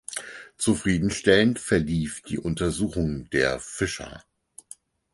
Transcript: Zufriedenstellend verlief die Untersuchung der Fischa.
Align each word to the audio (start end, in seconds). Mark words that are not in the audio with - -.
Zufriedenstellend 0.57 1.59
verlief 1.59 2.23
die 2.23 2.39
Untersuchung 2.39 3.29
der 3.29 3.59
Fischa. 3.59 4.23